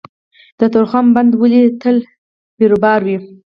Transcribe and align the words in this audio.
د 0.59 0.61
تورخم 0.73 1.05
بندر 1.15 1.35
ولې 1.41 1.61
تل 1.81 1.97
بیروبار 2.57 2.99
وي؟ 3.07 3.17